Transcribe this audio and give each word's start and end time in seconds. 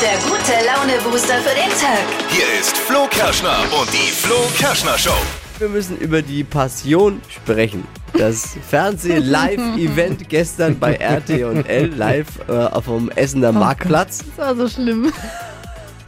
der 0.00 0.16
gute 0.18 0.52
Laune-Booster 0.64 1.38
für 1.38 1.54
den 1.56 1.70
Tag. 1.70 2.04
Hier 2.28 2.60
ist 2.60 2.76
Flo 2.76 3.08
Kerschner 3.10 3.58
und 3.80 3.92
die 3.92 4.12
Flo 4.12 4.36
Kerschner 4.56 4.96
Show. 4.96 5.10
Wir 5.58 5.68
müssen 5.68 5.98
über 5.98 6.22
die 6.22 6.44
Passion 6.44 7.20
sprechen. 7.28 7.84
Das 8.16 8.56
Fernseh-Live-Event 8.68 10.28
gestern 10.28 10.78
bei 10.78 10.94
RT&L 10.94 11.86
live 11.96 12.28
äh, 12.48 12.80
vom 12.80 13.10
Essener 13.10 13.50
Marktplatz. 13.50 14.18
Das 14.18 14.46
war 14.46 14.54
so 14.54 14.68
schlimm. 14.68 15.12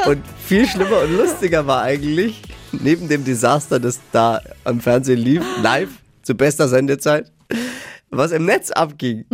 Und 0.06 0.22
viel 0.46 0.68
schlimmer 0.68 1.00
und 1.00 1.16
lustiger 1.16 1.66
war 1.66 1.82
eigentlich, 1.82 2.42
neben 2.70 3.08
dem 3.08 3.24
Desaster, 3.24 3.80
das 3.80 3.98
da 4.12 4.40
am 4.62 4.80
Fernsehen 4.80 5.18
lief, 5.18 5.42
live, 5.62 5.90
zu 6.22 6.36
bester 6.36 6.68
Sendezeit, 6.68 7.32
was 8.10 8.32
im 8.32 8.44
Netz 8.44 8.70
abging. 8.72 9.24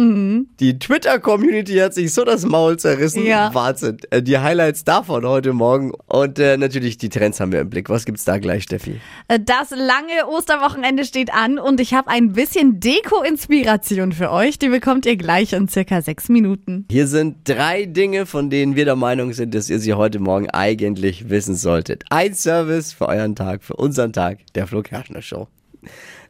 Die 0.61 0.79
Twitter-Community 0.79 1.77
hat 1.77 1.95
sich 1.95 2.13
so 2.13 2.25
das 2.25 2.45
Maul 2.45 2.79
zerrissen. 2.79 3.25
Ja. 3.25 3.53
Wahnsinn. 3.55 3.97
Äh, 4.11 4.23
Die 4.23 4.39
Highlights 4.39 4.85
davon 4.85 5.27
heute 5.27 5.53
Morgen. 5.53 5.93
Und 6.07 6.39
äh, 6.39 6.57
natürlich 6.57 6.99
die 6.99 7.09
Trends 7.09 7.41
haben 7.41 7.53
wir 7.53 7.61
im 7.61 7.71
Blick. 7.71 7.89
Was 7.89 8.05
gibt's 8.05 8.25
da 8.25 8.39
gleich, 8.39 8.65
Steffi? 8.65 9.01
Das 9.29 9.71
lange 9.71 10.27
Osterwochenende 10.29 11.05
steht 11.05 11.33
an 11.33 11.59
und 11.59 11.81
ich 11.81 11.95
habe 11.95 12.09
ein 12.11 12.33
bisschen 12.33 12.79
Deko-Inspiration 12.81 14.13
für 14.13 14.31
euch. 14.31 14.59
Die 14.59 14.69
bekommt 14.69 15.07
ihr 15.07 15.17
gleich 15.17 15.53
in 15.55 15.69
circa 15.69 16.03
sechs 16.03 16.29
Minuten. 16.29 16.87
Hier 16.91 17.07
sind 17.07 17.39
drei 17.49 17.87
Dinge, 17.87 18.27
von 18.27 18.51
denen 18.51 18.77
wir 18.77 18.85
der 18.85 18.97
Meinung 18.97 19.33
sind, 19.33 19.55
dass 19.55 19.71
ihr 19.71 19.79
sie 19.79 19.95
heute 19.95 20.19
Morgen 20.19 20.51
eigentlich 20.51 21.31
wissen 21.31 21.55
solltet. 21.57 22.05
Ein 22.11 22.35
Service 22.35 22.93
für 22.93 23.09
euren 23.09 23.35
Tag, 23.35 23.65
für 23.65 23.77
unseren 23.77 24.13
Tag, 24.13 24.39
der 24.55 24.67
Flo 24.67 24.83
Kerschner 24.83 25.23
Show. 25.23 25.49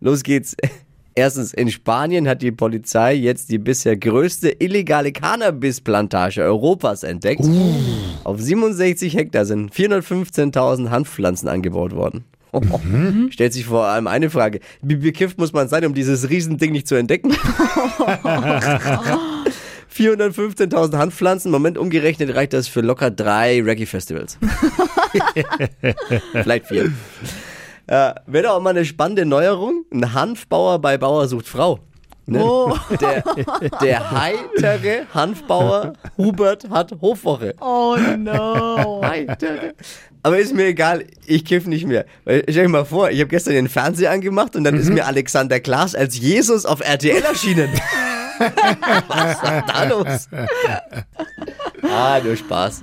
Los 0.00 0.22
geht's. 0.22 0.56
Erstens, 1.18 1.54
in 1.54 1.70
Spanien 1.70 2.28
hat 2.28 2.42
die 2.42 2.52
Polizei 2.52 3.14
jetzt 3.14 3.50
die 3.50 3.56
bisher 3.56 3.96
größte 3.96 4.50
illegale 4.50 5.12
Cannabisplantage 5.12 6.42
Europas 6.42 7.04
entdeckt. 7.04 7.42
Auf 8.22 8.38
67 8.38 9.14
Hektar 9.16 9.46
sind 9.46 9.72
415.000 9.72 10.90
Hanfpflanzen 10.90 11.48
angebaut 11.48 11.96
worden. 11.96 12.24
Stellt 13.30 13.54
sich 13.54 13.64
vor 13.64 13.86
allem 13.86 14.06
eine 14.06 14.28
Frage. 14.28 14.60
Wie 14.82 14.96
bekifft 14.96 15.38
muss 15.38 15.54
man 15.54 15.68
sein, 15.68 15.86
um 15.86 15.94
dieses 15.94 16.28
Riesending 16.28 16.72
nicht 16.72 16.86
zu 16.86 16.96
entdecken? 16.96 17.32
415.000 19.96 20.98
Handpflanzen, 20.98 21.50
Moment 21.50 21.78
umgerechnet 21.78 22.34
reicht 22.34 22.52
das 22.52 22.68
für 22.68 22.82
locker 22.82 23.10
drei 23.10 23.62
Reggae-Festivals. 23.62 24.36
Vielleicht 26.32 26.66
vier. 26.66 26.92
Äh, 27.86 28.14
Wäre 28.26 28.44
doch 28.44 28.54
auch 28.56 28.60
mal 28.60 28.70
eine 28.70 28.84
spannende 28.84 29.24
Neuerung. 29.24 29.84
Ein 29.92 30.12
Hanfbauer 30.12 30.80
bei 30.80 30.98
Bauer 30.98 31.28
sucht 31.28 31.46
Frau. 31.46 31.80
Ne? 32.28 32.42
Oh. 32.42 32.76
Der, 33.00 33.22
der 33.80 34.10
heitere 34.10 35.06
Hanfbauer 35.14 35.92
Hubert 36.18 36.68
hat 36.70 36.92
Hofwoche. 37.00 37.54
Oh 37.60 37.96
no. 38.18 39.00
Heitere. 39.04 39.74
Aber 40.24 40.38
ist 40.38 40.52
mir 40.52 40.66
egal, 40.66 41.04
ich 41.24 41.44
kiff 41.44 41.66
nicht 41.68 41.86
mehr. 41.86 42.04
Weil, 42.24 42.42
stell 42.48 42.64
dir 42.64 42.68
mal 42.68 42.84
vor, 42.84 43.10
ich 43.10 43.20
habe 43.20 43.28
gestern 43.28 43.54
den 43.54 43.68
Fernseher 43.68 44.10
angemacht 44.10 44.56
und 44.56 44.64
dann 44.64 44.74
ist 44.76 44.90
mir 44.90 45.06
Alexander 45.06 45.60
Klaas 45.60 45.94
als 45.94 46.18
Jesus 46.18 46.66
auf 46.66 46.80
RTL 46.80 47.22
erschienen. 47.22 47.68
Was 48.38 49.30
ist 49.30 49.42
da 49.68 49.84
los? 49.84 50.28
Ah, 51.82 52.18
nur 52.24 52.36
Spaß. 52.36 52.82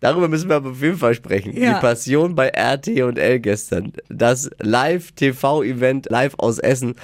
Darüber 0.00 0.28
müssen 0.28 0.48
wir 0.48 0.56
aber 0.56 0.70
auf 0.70 0.82
jeden 0.82 0.96
Fall 0.96 1.14
sprechen. 1.14 1.56
Ja. 1.56 1.74
Die 1.74 1.80
Passion 1.80 2.34
bei 2.34 2.48
RT&L 2.48 3.40
gestern. 3.40 3.92
Das 4.08 4.50
Live-TV-Event 4.58 6.08
live 6.10 6.34
aus 6.38 6.58
Essen 6.58 6.94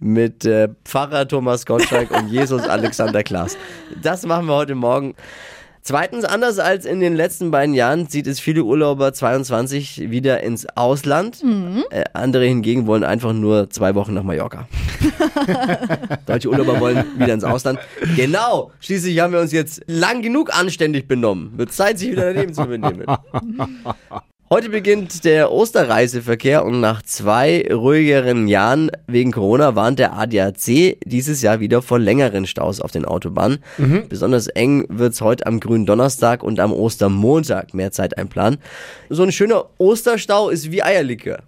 mit 0.00 0.44
äh, 0.44 0.68
Pfarrer 0.84 1.28
Thomas 1.28 1.64
Gottschalk 1.64 2.10
und 2.10 2.28
Jesus 2.28 2.62
Alexander 2.62 3.22
Klaas. 3.22 3.56
Das 4.02 4.26
machen 4.26 4.46
wir 4.46 4.54
heute 4.54 4.74
Morgen. 4.74 5.14
Zweitens, 5.86 6.24
anders 6.24 6.58
als 6.58 6.84
in 6.84 6.98
den 6.98 7.14
letzten 7.14 7.52
beiden 7.52 7.72
Jahren, 7.72 8.08
zieht 8.08 8.26
es 8.26 8.40
viele 8.40 8.64
Urlauber 8.64 9.12
22 9.12 10.10
wieder 10.10 10.40
ins 10.42 10.66
Ausland. 10.76 11.44
Äh, 11.90 12.02
andere 12.12 12.44
hingegen 12.44 12.88
wollen 12.88 13.04
einfach 13.04 13.32
nur 13.32 13.70
zwei 13.70 13.94
Wochen 13.94 14.12
nach 14.12 14.24
Mallorca. 14.24 14.66
Deutsche 16.26 16.48
Urlauber 16.48 16.80
wollen 16.80 17.04
wieder 17.16 17.34
ins 17.34 17.44
Ausland. 17.44 17.78
Genau, 18.16 18.72
schließlich 18.80 19.20
haben 19.20 19.32
wir 19.32 19.38
uns 19.38 19.52
jetzt 19.52 19.80
lang 19.86 20.22
genug 20.22 20.52
anständig 20.52 21.06
benommen. 21.06 21.56
Wird 21.56 21.70
Zeit, 21.70 22.00
sich 22.00 22.10
wieder 22.10 22.34
daneben 22.34 22.52
zu 22.52 22.66
benehmen. 22.66 23.06
Heute 24.48 24.68
beginnt 24.68 25.24
der 25.24 25.50
Osterreiseverkehr 25.50 26.64
und 26.64 26.78
nach 26.78 27.02
zwei 27.02 27.66
ruhigeren 27.68 28.46
Jahren 28.46 28.92
wegen 29.08 29.32
Corona 29.32 29.74
warnt 29.74 29.98
der 29.98 30.12
ADAC 30.12 30.98
dieses 31.04 31.42
Jahr 31.42 31.58
wieder 31.58 31.82
vor 31.82 31.98
längeren 31.98 32.46
Staus 32.46 32.80
auf 32.80 32.92
den 32.92 33.04
Autobahnen. 33.04 33.58
Besonders 34.08 34.46
eng 34.46 34.86
wird's 34.88 35.20
heute 35.20 35.46
am 35.46 35.58
grünen 35.58 35.84
Donnerstag 35.84 36.44
und 36.44 36.60
am 36.60 36.72
Ostermontag. 36.72 37.74
Mehr 37.74 37.90
Zeit 37.90 38.16
einplanen. 38.18 38.60
So 39.10 39.24
ein 39.24 39.32
schöner 39.32 39.64
Osterstau 39.78 40.48
ist 40.50 40.70
wie 40.70 40.80
Eierlikör. 40.80 41.40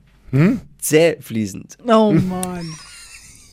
Zäh 0.81 1.19
fließend. 1.20 1.78
Oh 1.87 2.10
Mann. 2.12 2.75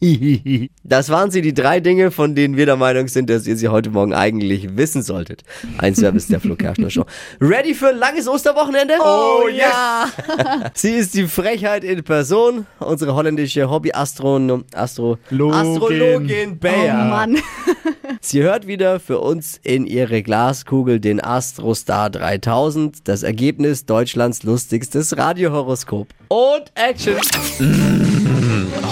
Das 0.84 1.10
waren 1.10 1.32
sie, 1.32 1.42
die 1.42 1.54
drei 1.54 1.80
Dinge, 1.80 2.12
von 2.12 2.36
denen 2.36 2.58
wir 2.58 2.66
der 2.66 2.76
Meinung 2.76 3.08
sind, 3.08 3.30
dass 3.30 3.48
ihr 3.48 3.58
sie 3.58 3.70
heute 3.70 3.90
Morgen 3.90 4.14
eigentlich 4.14 4.78
wissen 4.78 5.02
solltet. 5.02 5.44
Ein 5.80 5.96
Service 5.96 6.28
der 6.28 6.40
Flo 6.40 6.56
Kerschner 6.56 6.90
Show. 6.90 7.06
Ready 7.42 7.74
für 7.74 7.90
ein 7.90 7.98
langes 7.98 8.28
Osterwochenende? 8.28 8.94
Oh 9.00 9.48
ja. 9.48 10.08
Sie 10.74 10.92
ist 10.92 11.16
die 11.16 11.28
Frechheit 11.28 11.84
in 11.84 12.04
Person, 12.04 12.68
unsere 12.80 13.16
holländische 13.16 13.70
Hobby-Astronom, 13.70 14.66
Astro, 14.74 15.18
Astrologin 15.32 16.52
Oh 16.54 16.58
Bayer. 16.60 17.06
Mann. 17.06 17.38
Sie 18.22 18.44
hört 18.44 18.68
wieder 18.68 19.00
für 19.00 19.20
uns 19.20 19.60
in 19.64 19.88
ihre 19.88 20.22
Glaskugel 20.22 21.00
den 21.00 21.24
Astrostar 21.24 22.10
3000, 22.10 23.08
das 23.08 23.24
Ergebnis 23.24 23.86
Deutschlands 23.86 24.44
lustigstes 24.44 25.18
Radiohoroskop. 25.18 26.08
Und 26.28 26.72
Action! 26.76 28.25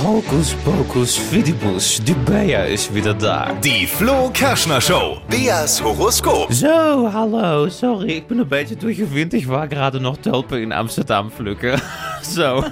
Hokus 0.03 0.55
pokus 0.65 1.17
fidibus, 1.17 2.01
die 2.03 2.13
Bea 2.13 2.65
ist 2.65 2.93
wieder 2.93 3.13
da. 3.13 3.53
Die 3.63 3.87
Flo 3.87 4.29
Kerschner 4.33 4.81
Show. 4.81 5.21
Beas 5.29 5.81
Horoskop. 5.81 6.51
Zo, 6.51 7.09
hallo, 7.11 7.69
sorry, 7.69 8.11
ik 8.17 8.27
ben 8.27 8.39
een 8.39 8.47
beetje 8.47 8.75
durch 8.75 8.97
den 8.97 9.13
Wind. 9.13 9.33
Ich 9.33 9.47
war 9.47 9.67
gerade 9.67 9.99
noch 9.99 10.17
Tulpen 10.17 10.61
in 10.61 10.71
Amsterdam 10.71 11.31
pflücken. 11.31 11.79
So, 12.23 12.63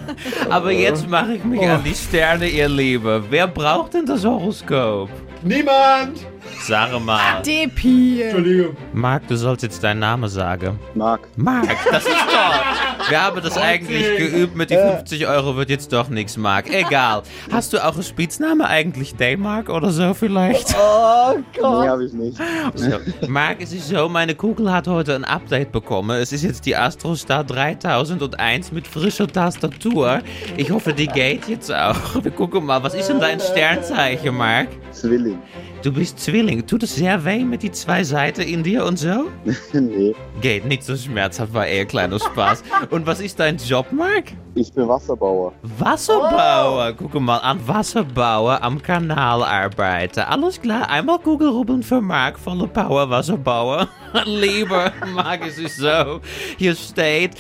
aber 0.49 0.71
jetzt 0.71 1.09
mache 1.09 1.33
ich 1.33 1.43
mich 1.43 1.61
an 1.61 1.83
die 1.83 1.93
Sterne, 1.93 2.47
ihr 2.47 2.69
Lieben. 2.69 3.25
Wer 3.29 3.47
braucht 3.47 3.93
denn 3.93 4.05
das 4.05 4.23
Horoskop? 4.23 5.09
Niemand! 5.43 6.25
Sag 6.63 6.99
mal. 7.03 7.41
Depi. 7.43 8.21
Entschuldigung. 8.23 8.75
Marc, 8.93 9.27
du 9.27 9.35
sollst 9.35 9.63
jetzt 9.63 9.83
deinen 9.83 9.99
Namen 9.99 10.29
sagen. 10.29 10.79
Marc. 10.95 11.27
Marc, 11.35 11.67
das 11.91 12.05
ist 12.05 12.15
doch. 12.15 13.09
Wir 13.09 13.21
haben 13.23 13.41
das 13.41 13.57
eigentlich 13.57 14.17
geübt 14.17 14.55
mit 14.55 14.69
die 14.69 14.75
50 14.75 15.27
Euro 15.27 15.55
wird 15.57 15.69
jetzt 15.69 15.91
doch 15.91 16.07
nichts, 16.09 16.37
Marc. 16.37 16.69
Egal. 16.73 17.23
Hast 17.51 17.73
du 17.73 17.83
auch 17.83 17.93
einen 17.95 18.03
Spitzname 18.03 18.67
eigentlich? 18.67 19.15
D-Mark 19.15 19.69
oder 19.69 19.89
so 19.91 20.13
vielleicht? 20.13 20.75
Oh 20.77 21.33
Nee, 21.37 21.43
Gott! 21.59 21.87
habe 21.87 22.05
ich 22.05 22.13
nicht. 22.13 22.37
So, 22.75 22.97
Marc, 23.27 23.61
es 23.61 23.73
ist 23.73 23.87
so, 23.89 24.07
meine 24.09 24.35
Kugel 24.35 24.71
hat 24.71 24.87
heute 24.87 25.15
ein 25.15 25.25
Update 25.25 25.71
bekommen. 25.71 26.11
Es 26.19 26.31
ist 26.31 26.43
jetzt 26.43 26.65
die 26.65 26.75
Astrostar 26.75 27.43
3001 27.43 28.71
mit 28.71 28.87
frischer 28.87 29.27
Tastatur. 29.27 30.19
Ich 30.57 30.71
hoffe, 30.71 30.93
die 30.93 31.07
geht 31.07 31.47
jetzt 31.47 31.73
auch. 31.73 31.95
Wir 32.21 32.31
gucken 32.31 32.65
mal, 32.65 32.81
was 32.83 32.93
ist 32.93 33.07
denn 33.09 33.19
dein 33.19 33.39
Sternzeichen, 33.39 34.35
Marc? 34.37 34.67
Zwilling. 34.91 35.39
Du 35.83 35.91
bist 35.91 36.19
Zwilling. 36.19 36.67
Tut 36.67 36.83
es 36.83 36.95
sehr 36.95 37.25
weh 37.25 37.43
mit 37.43 37.63
die 37.63 37.71
zwei 37.71 38.03
Seiten 38.03 38.41
in 38.41 38.61
dir 38.61 38.85
und 38.85 38.99
so? 38.99 39.31
nee. 39.73 40.13
Geht 40.39 40.65
nicht 40.65 40.83
so 40.83 40.95
schmerzhaft, 40.95 41.55
war 41.55 41.65
eher 41.65 41.85
kleiner 41.85 42.19
Spaß. 42.19 42.63
Und 42.91 43.07
was 43.07 43.19
ist 43.19 43.39
dein 43.39 43.57
Job, 43.57 43.91
Marc? 43.91 44.25
Ich 44.53 44.73
bin 44.73 44.85
Wasserbauer. 44.85 45.53
Wasserbauer. 45.77 46.91
Guck 46.93 47.13
mal 47.21 47.37
an, 47.37 47.65
Wasserbauer 47.65 48.61
am 48.61 48.81
Kanal 48.81 49.43
arbeiten. 49.43 50.19
Alles 50.19 50.59
klar, 50.59 50.89
einmal 50.89 51.19
Kugelrubbeln 51.19 51.81
für 51.81 52.01
Marc, 52.01 52.37
volle 52.37 52.67
Power, 52.67 53.09
Wasserbauer. 53.09 53.87
Lieber 54.25 54.91
Marc, 55.13 55.47
es 55.47 55.57
ist 55.57 55.77
so. 55.77 56.19
Hier 56.57 56.75
steht, 56.75 57.31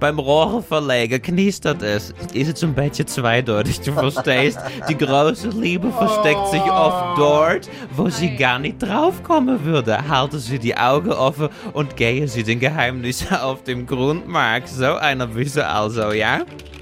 beim 0.00 0.18
Rohrenverlegen 0.18 1.22
knistert 1.22 1.82
es. 1.82 2.12
Ist 2.32 2.56
es 2.56 2.64
ein 2.64 2.74
bisschen 2.74 3.06
zweideutig, 3.06 3.80
du 3.82 3.92
verstehst? 3.92 4.58
Die 4.88 4.98
große 4.98 5.50
Liebe 5.50 5.92
versteckt 5.92 6.48
sich 6.48 6.62
oft 6.62 7.16
dort, 7.16 7.70
wo 7.94 8.08
sie 8.08 8.34
gar 8.34 8.58
nicht 8.58 8.82
draufkommen 8.82 9.64
würde. 9.64 10.08
Halten 10.08 10.40
Sie 10.40 10.58
die 10.58 10.76
Augen 10.76 11.12
offen 11.12 11.48
und 11.74 11.96
gehen 11.96 12.26
Sie 12.26 12.42
den 12.42 12.58
Geheimnissen 12.58 13.36
auf 13.36 13.62
dem 13.62 13.86
Grund, 13.86 14.26
Marc. 14.26 14.66
So 14.66 14.96
einer 14.96 15.32
Wisse 15.32 15.64
also, 15.64 16.10
ja? 16.10 16.40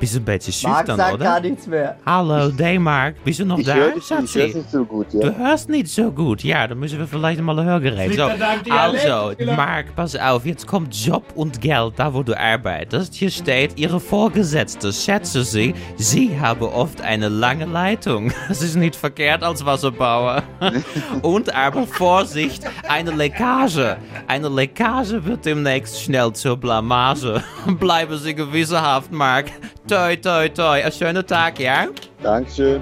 Bist 0.00 0.14
du 0.14 0.18
ein 0.20 0.24
bisschen 0.24 0.70
Marc 0.70 0.78
schüchtern, 0.78 0.96
sagt 0.96 1.20
gar 1.20 1.38
oder? 1.38 1.40
nichts 1.48 1.66
mehr. 1.66 1.96
Hallo, 2.06 2.50
Daymark. 2.50 3.16
Bist 3.24 3.40
du 3.40 3.44
noch 3.44 3.58
Ich 3.58 3.66
da? 3.66 3.74
höre 3.74 3.90
dich, 3.90 3.98
ich 4.02 4.06
Schatzi? 4.06 4.38
hör's 4.38 4.54
nicht 4.54 4.70
so 4.70 4.84
gut, 4.84 5.06
ja. 5.12 5.20
Du 5.20 5.36
hörst 5.38 5.68
nicht 5.68 5.88
so 5.88 6.12
gut. 6.12 6.44
Ja, 6.44 6.66
dann 6.68 6.78
müssen 6.78 6.98
wir 6.98 7.06
vielleicht 7.08 7.40
mal 7.40 7.58
ein 7.58 7.66
Hörgerät. 7.66 8.14
So, 8.14 8.24
also, 8.72 9.34
Marc, 9.56 9.96
pass 9.96 10.14
auf. 10.14 10.46
Jetzt 10.46 10.66
kommt 10.66 10.94
Job 10.94 11.24
und 11.34 11.60
Geld, 11.60 11.94
da 11.96 12.14
wo 12.14 12.22
du 12.22 12.38
arbeitest. 12.38 13.14
Hier 13.14 13.30
steht, 13.30 13.76
Ihre 13.78 13.98
Vorgesetzte 13.98 14.92
schätze 14.92 15.42
Sie, 15.42 15.74
Sie 15.96 16.38
haben 16.38 16.62
oft 16.62 17.00
eine 17.00 17.28
lange 17.28 17.64
Leitung. 17.64 18.32
Das 18.48 18.62
ist 18.62 18.76
nicht 18.76 18.96
verkehrt 18.96 19.42
als 19.42 19.64
Wasserbauer. 19.64 20.42
und 21.22 21.54
aber 21.54 21.86
Vorsicht, 21.86 22.64
eine 22.88 23.10
Leckage. 23.10 23.96
Eine 24.26 24.48
Leckage 24.48 25.24
wird 25.24 25.44
demnächst 25.44 26.02
schnell 26.02 26.32
zur 26.32 26.56
Blamage. 26.56 27.42
Bleiben 27.78 28.16
Sie 28.18 28.34
gewissenhaft, 28.34 29.12
Marc. 29.12 29.46
Toi, 29.88 30.16
toi, 30.16 30.48
toi. 30.50 30.82
Einen 30.82 30.92
schönen 30.92 31.26
Tag, 31.26 31.58
ja? 31.58 31.86
Dankeschön. 32.22 32.78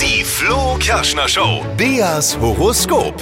Die 0.00 0.22
Flo 0.22 0.76
Kerschner 0.78 1.26
Show. 1.28 1.64
Beas 1.76 2.38
Horoskop. 2.40 3.20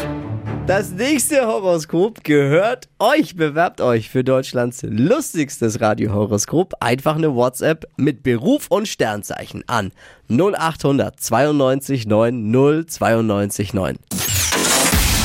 Das 0.67 0.91
nächste 0.91 1.47
Horoskop 1.47 2.23
gehört 2.23 2.91
euch. 2.99 3.35
Bewerbt 3.35 3.81
euch 3.81 4.11
für 4.11 4.25
Deutschlands 4.25 4.83
lustigstes 4.83 5.81
Radiohoroskop. 5.81 6.75
Einfach 6.81 7.17
eine 7.17 7.35
WhatsApp 7.35 7.87
mit 7.97 8.23
Beruf 8.23 8.67
und 8.69 8.87
Sternzeichen 8.87 9.65
an 9.69 9.93
0800 10.29 11.19
92 11.19 12.07
9 12.07 12.53
092 12.87 13.73
9. 13.73 13.99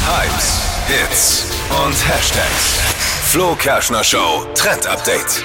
Hypes, 0.05 0.61
Hits 0.87 1.51
und 1.85 2.07
Hashtags. 2.07 2.79
Flo 3.25 3.55
Kerschner 3.55 4.05
Show 4.05 4.45
Trend 4.55 4.87
Update. 4.87 5.43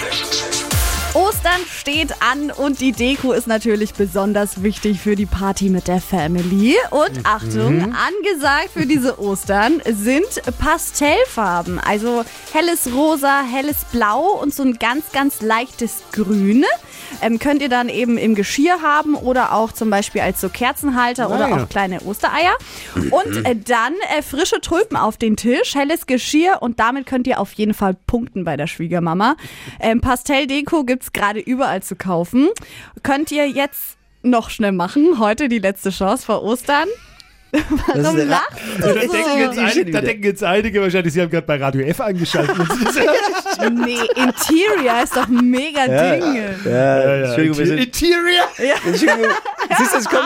Ostern 1.19 1.61
steht 1.69 2.15
an 2.23 2.53
und 2.53 2.81
die 2.81 2.93
Deko 2.93 3.33
ist 3.33 3.49
natürlich 3.49 3.93
besonders 3.93 4.63
wichtig 4.63 5.01
für 5.01 5.17
die 5.17 5.27
Party 5.27 5.69
mit 5.69 5.89
der 5.89 6.01
Family. 6.01 6.77
Und 6.91 7.11
Achtung, 7.25 7.93
angesagt 7.93 8.71
für 8.73 8.87
diese 8.87 9.21
Ostern 9.21 9.83
sind 9.85 10.29
Pastellfarben. 10.61 11.81
Also 11.81 12.25
helles 12.53 12.93
Rosa, 12.95 13.43
helles 13.43 13.85
Blau 13.91 14.39
und 14.41 14.55
so 14.55 14.63
ein 14.63 14.75
ganz, 14.75 15.11
ganz 15.11 15.41
leichtes 15.41 16.05
Grün. 16.13 16.65
Ähm, 17.21 17.39
könnt 17.39 17.63
ihr 17.63 17.69
dann 17.69 17.89
eben 17.89 18.17
im 18.17 18.35
Geschirr 18.35 18.81
haben 18.83 19.15
oder 19.15 19.55
auch 19.55 19.73
zum 19.73 19.91
Beispiel 19.91 20.21
als 20.21 20.41
so 20.41 20.49
Kerzenhalter 20.49 21.31
oder 21.31 21.49
auch 21.49 21.69
kleine 21.69 22.01
Ostereier. 22.03 22.55
Und 22.95 23.45
äh, 23.45 23.57
dann 23.57 23.95
äh, 24.17 24.23
frische 24.23 24.61
Tulpen 24.61 24.97
auf 24.97 25.17
den 25.17 25.37
Tisch, 25.37 25.75
helles 25.75 26.07
Geschirr 26.07 26.59
und 26.61 26.79
damit 26.79 27.07
könnt 27.07 27.27
ihr 27.27 27.41
auf 27.41 27.55
jeden 27.55 27.75
Fall 27.75 27.97
punkten 28.07 28.45
bei 28.45 28.57
der 28.57 28.67
Schwiegermama. 28.67 29.37
Ähm, 29.81 30.01
Pastelldeko 30.01 30.85
gibt 30.85 31.08
es 31.09 31.13
gerade 31.13 31.41
überall 31.41 31.83
zu 31.83 31.97
kaufen. 31.97 32.49
Könnt 33.03 33.31
ihr 33.31 33.49
jetzt 33.49 33.97
noch 34.23 34.51
schnell 34.51 34.73
machen. 34.73 35.19
Heute 35.19 35.49
die 35.49 35.59
letzte 35.59 35.91
Chance 35.91 36.27
vor 36.27 36.43
Ostern. 36.43 36.89
Das 37.51 37.63
Warum 38.05 38.17
eine- 38.17 38.25
lachst 38.25 38.59
Da 38.81 38.93
denken, 38.93 39.15
jetzt 39.39 39.57
Die 39.57 39.61
ein, 39.61 39.71
steht 39.71 39.95
da 39.95 40.01
denken 40.03 40.25
jetzt 40.25 40.45
einige 40.45 40.83
wahrscheinlich, 40.83 41.15
sie 41.15 41.23
haben 41.23 41.31
gerade 41.31 41.47
bei 41.47 41.57
Radio 41.57 41.81
F 41.87 42.01
angeschaltet. 42.01 42.57
du? 42.57 42.65
Nee, 43.71 43.99
Interior 44.15 45.03
ist 45.03 45.17
doch 45.17 45.27
mega 45.27 45.85
Ding. 45.87 46.37
Ja, 46.65 47.01
Entschuldigung, 47.25 47.59
wir 47.59 47.67
sind, 47.67 47.79
Interior. 47.79 48.45
Entschuldigung. 48.87 49.31
Siehst 49.79 49.95
du, 49.95 49.99
es 49.99 50.05
kommt. 50.09 50.23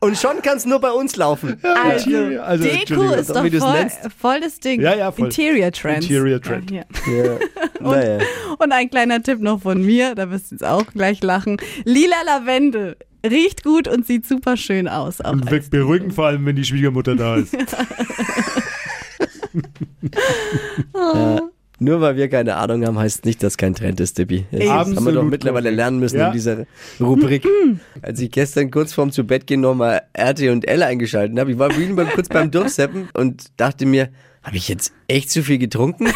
Und 0.00 0.16
schon 0.16 0.40
kann 0.42 0.56
es 0.58 0.64
nur 0.64 0.80
bei 0.80 0.90
uns 0.92 1.16
laufen. 1.16 1.58
Also, 1.62 2.10
Interior, 2.10 2.44
also, 2.44 2.64
Deko 2.64 2.76
Entschuldigung, 2.78 3.18
ist 3.18 3.30
doch, 3.30 3.68
voll, 3.68 3.90
voll 4.20 4.40
das 4.40 4.60
Ding. 4.60 4.80
Ja, 4.80 4.94
ja, 4.94 5.10
voll. 5.10 5.24
Interior 5.26 5.72
Trends. 5.72 6.06
Interior 6.06 6.40
Trend. 6.40 6.70
Ja. 6.70 6.82
Ja. 7.06 7.36
Naja. 7.80 8.18
Und 8.58 8.72
ein 8.72 8.88
kleiner 8.88 9.22
Tipp 9.22 9.40
noch 9.40 9.60
von 9.60 9.82
mir, 9.84 10.14
da 10.14 10.30
wirst 10.30 10.50
du 10.50 10.54
jetzt 10.54 10.64
auch 10.64 10.86
gleich 10.94 11.22
lachen. 11.22 11.58
Lila 11.84 12.16
Lavendel. 12.24 12.96
Riecht 13.24 13.64
gut 13.64 13.88
und 13.88 14.06
sieht 14.06 14.26
super 14.26 14.56
schön 14.56 14.86
aus. 14.86 15.20
Auch 15.22 15.32
Und 15.32 15.50
wirkt 15.50 15.70
beruhigend, 15.70 16.12
vor 16.14 16.26
allem, 16.26 16.44
wenn 16.46 16.56
die 16.56 16.64
Schwiegermutter 16.64 17.16
da 17.16 17.36
ist. 17.36 17.56
Nur 21.80 22.00
weil 22.00 22.16
wir 22.16 22.28
keine 22.28 22.54
Ahnung 22.56 22.86
haben, 22.86 22.98
heißt 22.98 23.24
nicht, 23.24 23.42
dass 23.42 23.56
kein 23.56 23.74
Trend 23.74 23.98
ist, 24.00 24.16
Dippi. 24.16 24.46
Das 24.52 24.60
haben 24.68 24.92
wir 24.92 24.98
Absolut 24.98 25.16
doch 25.16 25.24
mittlerweile 25.24 25.70
lernen 25.70 25.98
müssen 25.98 26.18
Ja. 26.18 26.28
in 26.28 26.32
dieser 26.32 26.66
Rubrik. 27.00 27.46
Als 28.00 28.20
ich 28.20 28.30
gestern 28.30 28.70
kurz 28.70 28.92
vorm 28.92 29.10
zu 29.10 29.24
Bett 29.24 29.46
gehen 29.46 29.60
nochmal 29.60 30.02
RT 30.16 30.42
und 30.50 30.68
L 30.68 30.82
eingeschaltet 30.82 31.38
habe, 31.38 31.50
ich 31.52 31.58
war 31.58 31.70
vorhin 31.70 31.96
beim, 31.96 32.08
kurz 32.10 32.28
beim 32.28 32.50
Durchseppen 32.50 33.08
und 33.14 33.46
dachte 33.56 33.86
mir, 33.86 34.08
habe 34.44 34.56
ich 34.56 34.68
jetzt 34.68 34.92
echt 35.08 35.30
zu 35.30 35.42
viel 35.42 35.58
getrunken? 35.58 36.06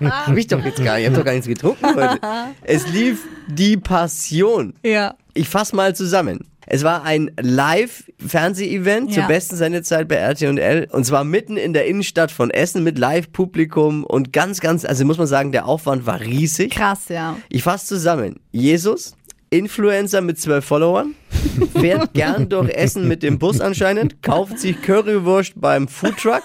Habe 0.00 0.38
ich 0.38 0.46
doch 0.46 0.64
jetzt 0.64 0.82
gar 0.84 0.94
nicht. 0.94 1.02
Ich 1.02 1.06
habe 1.08 1.16
doch 1.16 1.24
gar 1.24 1.32
nichts 1.32 1.48
getrunken 1.48 1.86
heute. 1.86 2.20
Es 2.62 2.86
lief 2.92 3.24
die 3.48 3.76
Passion. 3.76 4.74
ja. 4.84 5.14
Ich 5.36 5.48
fasse 5.50 5.76
mal 5.76 5.94
zusammen. 5.94 6.48
Es 6.66 6.82
war 6.82 7.04
ein 7.04 7.30
Live-Fernseh-Event 7.40 9.12
zur 9.12 9.22
Ja. 9.24 9.28
besten 9.28 9.54
Sendezeit 9.56 10.08
bei 10.08 10.16
RTL 10.16 10.88
und 10.90 11.04
zwar 11.04 11.24
mitten 11.24 11.56
in 11.56 11.72
der 11.72 11.86
Innenstadt 11.86 12.30
von 12.32 12.50
Essen 12.50 12.82
mit 12.82 12.98
Live-Publikum 12.98 14.02
und 14.02 14.32
ganz, 14.32 14.60
ganz, 14.60 14.84
also 14.84 15.04
muss 15.04 15.18
man 15.18 15.26
sagen, 15.26 15.52
der 15.52 15.66
Aufwand 15.66 16.06
war 16.06 16.20
riesig. 16.20 16.72
Krass, 16.72 17.08
ja. 17.08 17.36
Ich 17.50 17.62
fasse 17.62 17.86
zusammen. 17.86 18.40
Jesus, 18.50 19.14
Influencer 19.50 20.22
mit 20.22 20.40
zwölf 20.40 20.64
Followern, 20.64 21.14
fährt 21.78 22.14
gern 22.14 22.48
durch 22.48 22.70
Essen 22.70 23.06
mit 23.06 23.22
dem 23.22 23.38
Bus 23.38 23.60
anscheinend, 23.60 24.22
kauft 24.22 24.58
sich 24.58 24.80
Currywurst 24.82 25.52
beim 25.56 25.86
Foodtruck. 25.86 26.42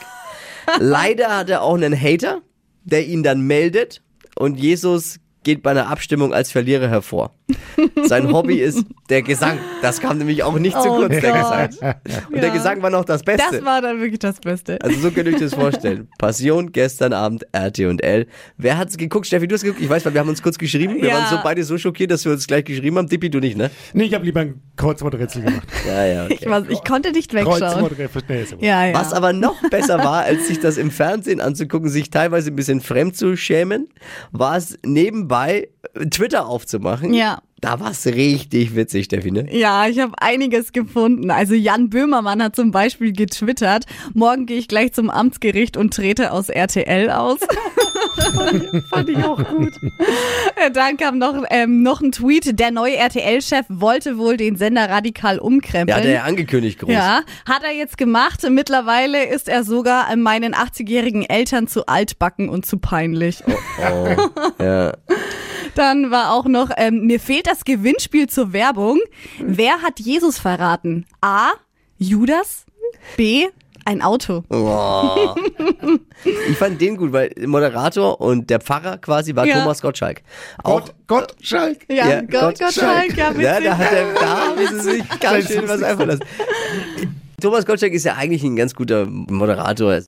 Leider 0.79 1.35
hat 1.37 1.49
er 1.49 1.63
auch 1.63 1.75
einen 1.75 1.99
Hater, 1.99 2.41
der 2.83 3.07
ihn 3.07 3.23
dann 3.23 3.41
meldet 3.41 4.01
und 4.35 4.59
Jesus 4.59 5.17
geht 5.43 5.63
bei 5.63 5.71
einer 5.71 5.87
Abstimmung 5.89 6.33
als 6.35 6.51
Verlierer 6.51 6.87
hervor. 6.89 7.33
Sein 8.05 8.31
Hobby 8.31 8.55
ist 8.59 8.85
der 9.09 9.21
Gesang. 9.21 9.57
Das 9.81 9.99
kam 9.99 10.17
nämlich 10.17 10.43
auch 10.43 10.57
nicht 10.59 10.79
zu 10.81 10.89
Oh 10.89 10.97
kurz, 10.97 11.19
der 11.19 11.31
Gott. 11.31 11.69
Gesang. 11.71 11.95
Und 12.31 12.41
der 12.41 12.49
Gesang 12.51 12.81
war 12.81 12.89
noch 12.89 13.05
das 13.05 13.23
Beste. 13.23 13.43
Das 13.57 13.65
war 13.65 13.81
dann 13.81 13.99
wirklich 13.99 14.19
das 14.19 14.39
Beste. 14.39 14.77
Also 14.81 14.99
so 14.99 15.11
könnt 15.11 15.27
ihr 15.27 15.33
euch 15.35 15.39
das 15.39 15.53
vorstellen. 15.53 16.07
Passion 16.17 16.71
gestern 16.71 17.13
Abend 17.13 17.45
RT 17.55 17.79
und 17.81 18.03
L. 18.03 18.27
Wer 18.57 18.77
hat's 18.77 18.97
geguckt? 18.97 19.27
Steffi, 19.27 19.47
du 19.47 19.55
hast 19.55 19.63
geguckt? 19.63 19.81
Ich 19.81 19.89
weiß, 19.89 20.05
weil 20.05 20.13
wir 20.13 20.19
haben 20.21 20.29
uns 20.29 20.41
kurz 20.41 20.57
geschrieben. 20.57 20.95
Wir 20.95 21.09
Ja. 21.09 21.15
waren 21.15 21.29
so 21.29 21.39
beide 21.43 21.63
so 21.63 21.77
schockiert, 21.77 22.11
dass 22.11 22.25
wir 22.25 22.31
uns 22.31 22.47
gleich 22.47 22.63
geschrieben 22.65 22.97
haben. 22.97 23.07
Dippi, 23.07 23.29
du 23.29 23.39
nicht, 23.39 23.57
ne? 23.57 23.71
Nee, 23.93 24.03
ich 24.05 24.13
habe 24.13 24.25
lieber 24.25 24.41
ein 24.41 24.61
Kreuzworträtsel 24.75 25.43
gemacht. 25.43 25.67
Ja, 25.87 26.05
ja. 26.05 26.25
Okay. 26.25 26.37
Ich, 26.39 26.45
war, 26.49 26.69
ich 26.69 26.83
konnte 26.83 27.11
nicht 27.11 27.33
wegschauen. 27.33 27.59
Kreuzworträtsel. 27.59 28.57
Ja, 28.61 28.85
ja. 28.85 28.93
Was 28.93 29.13
aber 29.13 29.33
noch 29.33 29.55
besser 29.69 29.97
war, 29.99 30.23
als 30.23 30.47
sich 30.47 30.59
das 30.59 30.77
im 30.77 30.91
Fernsehen 30.91 31.41
anzugucken, 31.41 31.89
sich 31.89 32.09
teilweise 32.11 32.51
ein 32.51 32.55
bisschen 32.55 32.81
fremd 32.81 33.15
zu 33.15 33.35
schämen, 33.35 33.87
war 34.31 34.57
es 34.57 34.77
nebenbei 34.85 35.69
äh, 35.95 36.05
Twitter 36.07 36.47
aufzumachen. 36.47 37.13
Ja. 37.41 37.47
Da 37.63 37.79
war 37.79 37.91
es 37.91 38.07
richtig 38.07 38.75
witzig, 38.75 39.05
Steffi, 39.05 39.29
ne? 39.29 39.45
Ja, 39.55 39.85
ich 39.87 39.99
habe 39.99 40.13
einiges 40.19 40.71
gefunden. 40.71 41.29
Also 41.29 41.53
Jan 41.53 41.91
Böhmermann 41.91 42.41
hat 42.41 42.55
zum 42.55 42.71
Beispiel 42.71 43.13
getwittert, 43.13 43.85
morgen 44.15 44.47
gehe 44.47 44.57
ich 44.57 44.67
gleich 44.67 44.93
zum 44.93 45.11
Amtsgericht 45.11 45.77
und 45.77 45.93
trete 45.93 46.31
aus 46.31 46.49
RTL 46.49 47.11
aus. 47.11 47.37
Fand 48.89 49.09
ich 49.09 49.17
auch 49.23 49.43
gut. 49.47 49.73
Äh, 50.55 50.71
Dann 50.71 50.97
kam 50.97 51.17
noch, 51.19 51.35
ähm, 51.51 51.83
noch 51.83 52.01
ein 52.01 52.11
Tweet, 52.11 52.59
der 52.59 52.71
neue 52.71 52.95
RTL-Chef 52.95 53.65
wollte 53.69 54.17
wohl 54.17 54.37
den 54.37 54.55
Sender 54.55 54.89
radikal 54.89 55.35
Der 55.35 55.45
umkrempeln. 55.45 55.97
hat 55.97 56.05
er 56.05 56.11
ja 56.13 56.23
angekündigt 56.23 56.79
groß. 56.79 56.89
Ja, 56.91 57.21
hat 57.47 57.63
er 57.63 57.73
jetzt 57.75 57.97
gemacht. 57.97 58.41
Mittlerweile 58.49 59.25
ist 59.25 59.47
er 59.47 59.63
sogar 59.63 60.15
meinen 60.15 60.53
80-jährigen 60.55 61.23
Eltern 61.29 61.67
zu 61.67 61.85
altbacken 61.85 62.49
und 62.49 62.65
zu 62.65 62.77
peinlich. 62.79 63.43
Oh, 63.47 64.07
ja. 64.63 64.93
Dann 65.75 66.11
war 66.11 66.33
auch 66.33 66.45
noch, 66.45 66.69
ähm, 66.77 67.05
mir 67.05 67.19
fehlt 67.19 67.47
das 67.47 67.63
Gewinnspiel 67.63 68.27
zur 68.27 68.53
Werbung. 68.53 68.99
Wer 69.39 69.81
hat 69.81 69.99
Jesus 69.99 70.37
verraten? 70.37 71.05
A. 71.21 71.51
Judas. 71.97 72.65
B. 73.17 73.47
Ein 73.83 74.01
Auto. 74.03 74.43
Oh. 74.49 75.33
Ich 76.49 76.55
fand 76.57 76.79
den 76.79 76.97
gut, 76.97 77.11
weil 77.13 77.33
Moderator 77.47 78.21
und 78.21 78.49
der 78.49 78.59
Pfarrer 78.59 78.99
quasi 78.99 79.35
war 79.35 79.45
Ja. 79.45 79.61
Thomas 79.61 79.81
Gottschalk. 79.81 80.21
Auch 80.63 80.81
Gott, 80.81 80.93
Gott, 81.07 81.35
Schalk. 81.41 81.79
Ja, 81.89 82.21
Gott, 82.21 82.59
Gottschalk, 82.59 83.17
ja, 83.17 83.31
witzig. 83.31 83.43
Ja, 83.43 83.59
da 83.59 83.77
hat 83.77 83.91
er, 83.91 84.13
da 84.13 84.37
haben 84.47 84.67
sie 84.67 84.79
sich 84.79 85.19
ganz 85.19 85.47
schön 85.47 85.67
was 85.67 85.81
einfallen 85.81 86.09
lassen. 86.09 86.23
Thomas 87.41 87.65
Gottschalk 87.65 87.93
ist 87.93 88.05
ja 88.05 88.15
eigentlich 88.15 88.43
ein 88.43 88.55
ganz 88.55 88.73
guter 88.73 89.05
Moderator. 89.05 89.99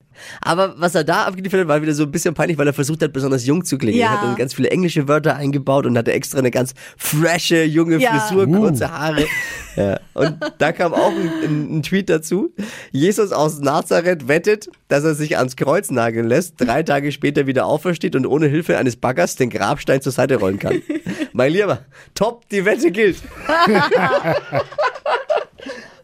Aber 0.41 0.75
was 0.77 0.95
er 0.95 1.03
da 1.03 1.25
abgeliefert 1.25 1.61
hat, 1.61 1.67
war 1.67 1.81
wieder 1.81 1.93
so 1.93 2.03
ein 2.03 2.11
bisschen 2.11 2.33
peinlich, 2.33 2.57
weil 2.57 2.67
er 2.67 2.73
versucht 2.73 3.01
hat, 3.01 3.11
besonders 3.11 3.45
jung 3.45 3.65
zu 3.65 3.77
klingen. 3.77 3.99
Ja. 3.99 4.05
Er 4.05 4.11
hat 4.11 4.23
dann 4.23 4.35
ganz 4.35 4.53
viele 4.53 4.69
englische 4.69 5.07
Wörter 5.07 5.35
eingebaut 5.35 5.85
und 5.85 5.97
hatte 5.97 6.13
extra 6.13 6.39
eine 6.39 6.51
ganz 6.51 6.73
frische, 6.97 7.63
junge 7.63 7.97
Ja. 7.97 8.19
Frisur, 8.19 8.47
kurze 8.47 8.91
Haare. 8.91 9.25
Ja. 9.75 9.99
Und 10.13 10.37
da 10.59 10.71
kam 10.71 10.93
auch 10.93 11.11
ein, 11.11 11.31
ein, 11.43 11.77
ein 11.77 11.83
Tweet 11.83 12.09
dazu. 12.09 12.53
Jesus 12.91 13.31
aus 13.31 13.59
Nazareth 13.59 14.27
wettet, 14.27 14.69
dass 14.87 15.03
er 15.03 15.15
sich 15.15 15.37
ans 15.37 15.55
Kreuz 15.55 15.89
nageln 15.89 16.27
lässt, 16.27 16.61
drei 16.61 16.83
Tage 16.83 17.11
später 17.11 17.47
wieder 17.47 17.65
aufersteht 17.65 18.15
und 18.15 18.27
ohne 18.27 18.47
Hilfe 18.47 18.77
eines 18.77 18.95
Baggers 18.95 19.35
den 19.35 19.49
Grabstein 19.49 20.01
zur 20.01 20.11
Seite 20.11 20.35
rollen 20.35 20.59
kann. 20.59 20.81
mein 21.33 21.51
Lieber, 21.51 21.79
top, 22.13 22.47
die 22.49 22.65
Wette 22.65 22.91
gilt. 22.91 23.17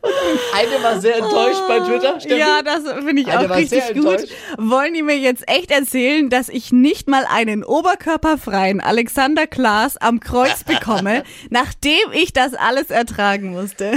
Eine 0.01 0.83
war 0.83 1.01
sehr 1.01 1.17
enttäuscht 1.17 1.61
bei 1.67 1.79
Twitter, 1.79 2.19
Steffi. 2.19 2.39
Ja, 2.39 2.61
das 2.63 2.83
finde 3.03 3.21
ich 3.21 3.27
Eine 3.27 3.51
auch 3.51 3.57
richtig 3.57 3.83
gut. 3.93 4.27
Wollen 4.57 4.93
die 4.93 5.03
mir 5.03 5.17
jetzt 5.17 5.43
echt 5.47 5.71
erzählen, 5.71 6.29
dass 6.29 6.47
ich 6.47 6.71
nicht 6.71 7.09
mal 7.09 7.25
einen 7.29 7.63
oberkörperfreien 7.65 8.79
Alexander 8.79 9.45
Klaas 9.45 9.97
am 9.97 10.19
Kreuz 10.21 10.63
bekomme, 10.63 11.23
nachdem 11.49 12.11
ich 12.13 12.31
das 12.31 12.53
alles 12.53 12.89
ertragen 12.91 13.51
musste? 13.51 13.93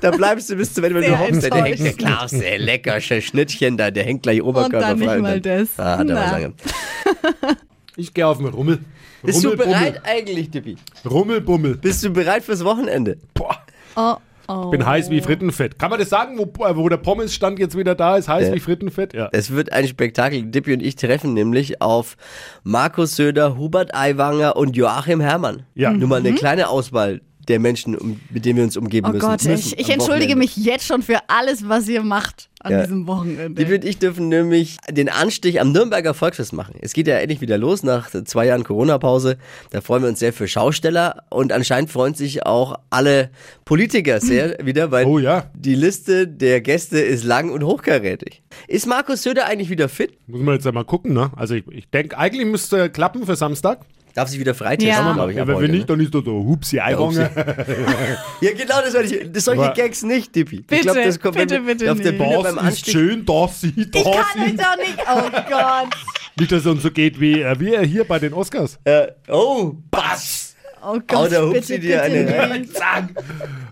Da 0.00 0.12
bleibst 0.12 0.50
du 0.50 0.56
bis 0.56 0.72
zum 0.72 0.84
Ende, 0.84 1.00
wenn 1.00 1.10
du 1.10 1.18
hoffst. 1.18 1.42
Der 1.42 1.64
hängt 1.64 1.80
der. 1.80 1.92
Klaas, 1.94 2.30
der 2.30 2.58
lecker 2.58 3.00
Schnittchen 3.00 3.76
da, 3.76 3.90
der 3.90 4.04
hängt 4.04 4.22
gleich 4.22 4.42
Oberkörper 4.42 4.80
dann 4.80 4.98
nicht 4.98 5.18
mal 5.18 5.40
das. 5.40 5.68
Ah, 5.78 6.02
was 6.06 6.30
sagen. 6.30 6.54
Ich 7.96 8.14
gehe 8.14 8.26
auf 8.26 8.38
den 8.38 8.46
Rummel. 8.46 8.78
Bist 9.22 9.44
du 9.44 9.56
bereit 9.56 10.00
eigentlich, 10.04 10.50
Dippi? 10.50 10.76
Rummelbummel. 11.08 11.76
Bist 11.76 12.02
du 12.04 12.10
bereit 12.10 12.42
fürs 12.44 12.64
Wochenende? 12.64 13.18
Boah, 13.34 13.56
Oh, 13.96 14.16
oh. 14.50 14.70
bin 14.70 14.84
heiß 14.84 15.10
wie 15.10 15.20
Frittenfett. 15.20 15.78
Kann 15.78 15.90
man 15.90 15.98
das 15.98 16.08
sagen, 16.08 16.38
wo, 16.38 16.46
wo 16.76 16.88
der 16.88 16.96
Pommesstand 16.96 17.58
jetzt 17.58 17.76
wieder 17.76 17.94
da 17.94 18.16
ist? 18.16 18.28
Heiß 18.28 18.48
Ja. 18.48 18.54
wie 18.54 18.60
Frittenfett? 18.60 19.14
Ja. 19.14 19.28
Es 19.32 19.50
wird 19.50 19.72
ein 19.72 19.86
Spektakel. 19.86 20.42
Dippi 20.42 20.74
und 20.74 20.82
ich 20.82 20.96
treffen 20.96 21.34
nämlich 21.34 21.80
auf 21.80 22.16
Markus 22.62 23.16
Söder, 23.16 23.56
Hubert 23.56 23.94
Aiwanger 23.94 24.56
und 24.56 24.76
Joachim 24.76 25.20
Herrmann. 25.20 25.64
Ja. 25.74 25.92
Nur 25.92 26.08
mal 26.08 26.20
eine 26.20 26.34
kleine 26.34 26.68
Auswahl 26.68 27.20
der 27.50 27.58
Menschen, 27.60 27.94
um, 27.96 28.18
mit 28.30 28.44
denen 28.46 28.56
wir 28.56 28.64
uns 28.64 28.76
umgeben 28.76 29.08
Oh 29.08 29.12
müssen. 29.12 29.20
Gott, 29.28 29.44
müssen 29.44 29.74
ich, 29.74 29.78
ich 29.78 29.90
entschuldige 29.90 30.32
Wochenende. 30.32 30.36
mich 30.36 30.56
jetzt 30.56 30.86
schon 30.86 31.02
für 31.02 31.18
alles, 31.28 31.68
was 31.68 31.86
ihr 31.88 32.02
macht 32.02 32.48
an 32.60 32.72
Ja. 32.72 32.82
diesem 32.82 33.06
Wochenende. 33.06 33.54
Dippi 33.62 33.74
und 33.74 33.84
ich 33.84 33.98
dürfen 33.98 34.28
nämlich 34.28 34.76
den 34.90 35.08
Anstich 35.08 35.60
am 35.60 35.72
Nürnberger 35.72 36.14
Volksfest 36.14 36.52
machen. 36.52 36.74
Es 36.80 36.92
geht 36.92 37.06
ja 37.08 37.16
endlich 37.18 37.40
wieder 37.40 37.58
los 37.58 37.82
nach 37.82 38.10
zwei 38.24 38.46
Jahren 38.46 38.64
Corona-Pause. 38.64 39.36
Da 39.70 39.80
freuen 39.80 40.02
wir 40.02 40.08
uns 40.08 40.18
sehr 40.20 40.32
für 40.32 40.46
Schausteller 40.48 41.24
und 41.30 41.52
anscheinend 41.52 41.90
freuen 41.90 42.14
sich 42.14 42.44
auch 42.46 42.78
alle 42.90 43.30
Politiker 43.64 44.20
sehr 44.20 44.56
wieder, 44.64 44.90
weil 44.90 45.06
Oh 45.06 45.18
ja. 45.18 45.50
die 45.54 45.74
Liste 45.74 46.28
der 46.28 46.60
Gäste 46.60 46.98
ist 47.00 47.24
lang 47.24 47.50
und 47.50 47.62
hochkarätig. 47.64 48.42
Ist 48.68 48.86
Markus 48.86 49.22
Söder 49.22 49.46
eigentlich 49.46 49.70
wieder 49.70 49.88
fit? 49.88 50.12
Muss 50.26 50.40
man 50.42 50.54
jetzt 50.54 50.66
einmal 50.66 50.84
gucken, 50.84 51.12
ne? 51.14 51.30
Also 51.36 51.54
ich, 51.54 51.64
ich 51.70 51.88
denke, 51.90 52.16
eigentlich 52.18 52.46
müsste 52.46 52.90
klappen 52.90 53.24
für 53.26 53.36
Samstag. 53.36 53.80
Darf 54.14 54.28
sich 54.28 54.40
wieder 54.40 54.54
freitesten, 54.54 54.88
Ja. 54.88 55.12
glaube 55.12 55.30
ich. 55.32 55.36
Ja, 55.38 55.46
wenn 55.46 55.54
heute, 55.54 55.68
nicht, 55.68 55.80
ne? 55.80 55.86
dann 55.86 56.00
ist 56.00 56.14
das 56.14 56.24
so 56.24 56.32
Hupsi 56.44 56.80
Eiwanger. 56.80 57.30
Ja, 58.40 58.50
genau, 58.52 58.80
das 58.84 58.94
wollte 58.94 59.14
ich. 59.16 59.32
Das 59.32 59.44
solche 59.44 59.62
Aber- 59.62 59.74
Gags 59.74 60.02
nicht, 60.02 60.34
Dippi. 60.34 60.60
Bitte, 60.62 60.74
ich 60.76 60.82
glaube, 60.82 61.02
das 61.04 61.20
kommt 61.20 61.36
bitte, 61.36 61.54
wir 61.66 61.74
bitte 61.74 61.92
auf 61.92 62.00
der 62.00 62.12
nicht. 62.12 62.18
Bühne 62.22 62.34
beim 62.42 62.42
Das 62.42 62.52
ist 62.52 62.58
Anstich. 62.58 62.92
schön, 62.92 63.24
das 63.26 63.60
sieht, 63.60 63.76
ich 63.78 63.90
das 63.90 64.02
kann 64.04 64.14
euch 64.14 64.56
doch 64.56 64.76
nicht. 64.76 64.98
Oh 65.08 65.30
Gott. 65.50 65.94
Nicht, 66.38 66.52
dass 66.52 66.60
es 66.60 66.66
uns 66.66 66.82
so 66.82 66.90
geht 66.90 67.20
wie, 67.20 67.42
äh, 67.42 67.58
wie 67.60 67.76
hier 67.86 68.04
bei 68.04 68.18
den 68.18 68.32
Oscars. 68.32 68.78
Äh, 68.84 69.08
oh, 69.28 69.72
Bass! 69.90 70.54
Oh 70.82 70.94
Oh, 70.94 70.98
Gott, 71.06 71.30
da 71.30 71.42
hupt 71.42 71.52
bitte, 71.52 71.78
dir 71.78 72.00
bitte 72.00 72.02
eine-. 72.02 72.66
Zack. 72.72 73.08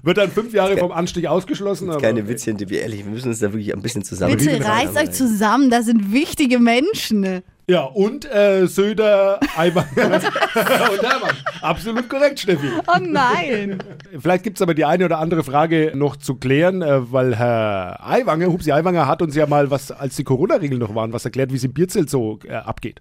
Wird 0.02 0.18
dann 0.18 0.30
fünf 0.30 0.52
Jahre 0.52 0.76
vom 0.76 0.92
Anstieg 0.92 1.24
ausgeschlossen. 1.26 1.88
Aber 1.88 2.00
Keine 2.02 2.28
Witzchen, 2.28 2.58
Dippi, 2.58 2.76
ehrlich. 2.76 3.02
Wir 3.04 3.10
müssen 3.10 3.28
uns 3.28 3.38
da 3.38 3.50
wirklich 3.50 3.72
ein 3.74 3.80
bisschen 3.80 4.04
zusammen. 4.04 4.36
Bitte 4.36 4.62
reißt 4.62 4.94
euch 4.98 5.12
zusammen, 5.12 5.70
das 5.70 5.86
sind 5.86 6.12
wichtige 6.12 6.58
Menschen. 6.58 7.40
Ja, 7.70 7.82
und 7.82 8.24
äh, 8.24 8.66
Söder, 8.66 9.38
Eiwanger 9.54 9.86
und 10.06 11.02
Hermann. 11.02 11.36
Absolut 11.60 12.08
korrekt, 12.08 12.40
Steffi. 12.40 12.68
Oh 12.86 12.98
nein. 12.98 13.78
Vielleicht 14.18 14.44
gibt 14.44 14.56
es 14.56 14.62
aber 14.62 14.72
die 14.72 14.86
eine 14.86 15.04
oder 15.04 15.18
andere 15.18 15.44
Frage 15.44 15.92
noch 15.94 16.16
zu 16.16 16.36
klären, 16.36 16.80
äh, 16.80 17.12
weil 17.12 17.36
Herr 17.36 18.02
Aiwanger, 18.08 18.46
Hupsi 18.46 18.72
Aiwanger, 18.72 19.06
hat 19.06 19.20
uns 19.20 19.36
ja 19.36 19.46
mal, 19.46 19.70
was 19.70 19.90
als 19.90 20.16
die 20.16 20.24
Corona-Regeln 20.24 20.80
noch 20.80 20.94
waren, 20.94 21.12
was 21.12 21.26
erklärt, 21.26 21.52
wie 21.52 21.56
es 21.56 21.64
im 21.64 21.74
Bierzelt 21.74 22.08
so 22.08 22.38
äh, 22.48 22.54
abgeht. 22.54 23.00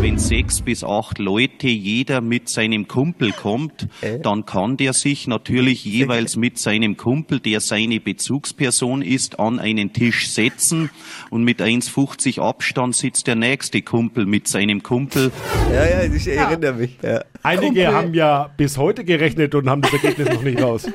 Wenn 0.00 0.16
sechs 0.16 0.62
bis 0.62 0.84
acht 0.84 1.18
Leute 1.18 1.66
jeder 1.66 2.20
mit 2.20 2.48
seinem 2.48 2.86
Kumpel 2.86 3.32
kommt, 3.32 3.88
dann 4.22 4.46
kann 4.46 4.76
der 4.76 4.92
sich 4.92 5.26
natürlich 5.26 5.84
jeweils 5.84 6.36
mit 6.36 6.56
seinem 6.56 6.96
Kumpel, 6.96 7.40
der 7.40 7.58
seine 7.58 7.98
Bezugsperson 7.98 9.02
ist, 9.02 9.40
an 9.40 9.58
einen 9.58 9.92
Tisch 9.92 10.30
setzen 10.30 10.90
und 11.30 11.42
mit 11.42 11.60
1,50 11.60 12.40
Abstand 12.40 12.94
sitzt 12.94 13.26
der 13.26 13.34
nächste 13.34 13.82
Kumpel 13.88 14.26
mit 14.26 14.46
seinem 14.48 14.82
Kumpel. 14.82 15.30
Ja, 15.72 15.84
ja, 16.04 16.14
ich 16.14 16.28
erinnere 16.28 16.74
mich. 16.74 16.98
Ja. 17.02 17.22
Einige 17.42 17.66
Kumpel. 17.66 17.86
haben 17.94 18.12
ja 18.14 18.50
bis 18.56 18.76
heute 18.76 19.02
gerechnet 19.04 19.54
und 19.54 19.68
haben 19.70 19.80
das 19.80 19.92
Ergebnis 19.94 20.28
noch 20.28 20.42
nicht 20.42 20.60
raus. 20.62 20.86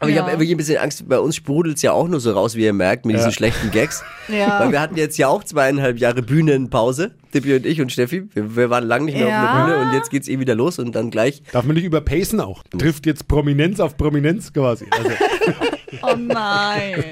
Aber 0.00 0.10
ich 0.10 0.16
Ja. 0.16 0.22
habe 0.22 0.32
wirklich 0.32 0.50
ein 0.50 0.56
bisschen 0.58 0.76
Angst, 0.76 1.08
bei 1.08 1.18
uns 1.18 1.36
sprudelt 1.36 1.76
es 1.76 1.82
ja 1.82 1.92
auch 1.92 2.06
nur 2.06 2.20
so 2.20 2.32
raus, 2.32 2.54
wie 2.56 2.64
ihr 2.64 2.74
merkt, 2.74 3.06
mit 3.06 3.16
diesen 3.16 3.32
schlechten 3.32 3.70
Gags. 3.70 4.04
Ja. 4.28 4.60
Weil 4.60 4.72
wir 4.72 4.80
hatten 4.82 4.96
jetzt 4.96 5.16
ja 5.16 5.28
auch 5.28 5.42
zweieinhalb 5.42 5.98
Jahre 5.98 6.20
Bühnenpause, 6.20 7.12
Dippi 7.32 7.54
und 7.54 7.64
ich 7.64 7.80
und 7.80 7.90
Steffi. 7.90 8.24
Wir, 8.34 8.54
wir 8.56 8.68
waren 8.68 8.84
lange 8.84 9.06
nicht 9.06 9.16
mehr 9.16 9.26
auf 9.26 9.32
Ja. 9.32 9.56
der 9.56 9.64
Bühne 9.74 9.86
und 9.88 9.94
jetzt 9.94 10.10
geht's 10.10 10.28
eh 10.28 10.38
wieder 10.38 10.54
los 10.54 10.78
und 10.78 10.94
dann 10.94 11.10
gleich. 11.10 11.42
Darf 11.52 11.64
man 11.64 11.74
nicht 11.76 11.84
überpacen 11.84 12.40
auch. 12.40 12.62
Trifft 12.78 13.06
jetzt 13.06 13.26
Prominenz 13.26 13.80
auf 13.80 13.96
Prominenz 13.96 14.52
quasi. 14.52 14.84
Also, 14.90 15.10
Oh 16.02 16.16
nein. 16.18 17.04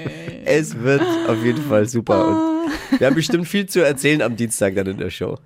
Es 0.45 0.77
wird 0.79 1.01
auf 1.27 1.43
jeden 1.43 1.63
Fall 1.63 1.87
super. 1.87 2.27
Und 2.27 2.52
wir 2.97 3.07
haben 3.07 3.15
bestimmt 3.15 3.47
viel 3.47 3.65
zu 3.67 3.81
erzählen 3.81 4.21
am 4.21 4.35
Dienstag 4.35 4.75
dann 4.75 4.87
in 4.87 4.97
der 4.97 5.09
Show. 5.09 5.37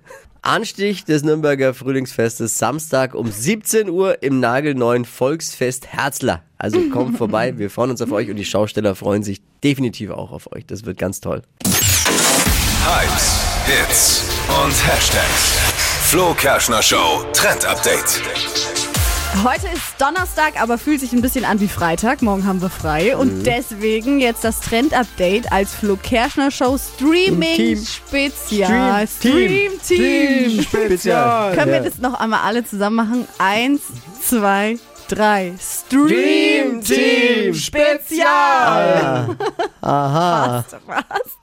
Anstich 0.42 1.04
des 1.04 1.24
Nürnberger 1.24 1.74
Frühlingsfestes 1.74 2.58
Samstag 2.58 3.14
um 3.14 3.30
17 3.30 3.90
Uhr 3.90 4.22
im 4.22 4.40
nagelneuen 4.40 5.04
Volksfest 5.04 5.88
Herzler. 5.88 6.42
Also 6.56 6.80
kommt 6.90 7.18
vorbei, 7.18 7.58
wir 7.58 7.70
freuen 7.70 7.90
uns 7.90 8.02
auf 8.02 8.12
euch 8.12 8.30
und 8.30 8.36
die 8.36 8.44
Schausteller 8.44 8.94
freuen 8.94 9.22
sich 9.22 9.40
definitiv 9.62 10.10
auch 10.10 10.32
auf 10.32 10.52
euch. 10.52 10.66
Das 10.66 10.84
wird 10.84 10.98
ganz 10.98 11.20
toll. 11.20 11.42
Hypes, 12.84 13.40
Hits 13.66 14.24
und 14.48 14.86
Hashtags. 14.86 15.58
Flo 16.04 16.34
Kerschner 16.34 16.82
Show 16.82 17.24
Trend 17.32 17.66
Update. 17.66 18.22
Heute 19.44 19.68
ist 19.68 20.00
Donnerstag, 20.00 20.60
aber 20.60 20.78
fühlt 20.78 21.00
sich 21.00 21.12
ein 21.12 21.22
bisschen 21.22 21.44
an 21.44 21.60
wie 21.60 21.68
Freitag. 21.68 22.22
Morgen 22.22 22.44
haben 22.44 22.60
wir 22.60 22.70
frei. 22.70 23.16
Und 23.16 23.44
deswegen 23.44 24.18
jetzt 24.20 24.42
das 24.42 24.58
Trend-Update 24.60 25.52
als 25.52 25.74
Flo 25.74 25.96
Kerschner 25.96 26.50
Show 26.50 26.76
Streaming. 26.76 27.76
Spezial. 27.76 29.06
Stream 29.06 29.72
Team. 29.86 30.50
Team 30.50 30.62
Spezial. 30.62 31.54
Können 31.56 31.72
wir 31.72 31.80
das 31.80 31.98
noch 31.98 32.14
einmal 32.18 32.40
alle 32.40 32.64
zusammen 32.64 32.96
machen? 32.96 33.28
Eins, 33.38 33.82
zwei, 34.20 34.76
drei. 35.08 35.54
Stream 35.60 36.82
Team 36.82 37.54
Spezial. 37.54 39.36
Aha. 39.82 40.64
Was? 40.86 41.38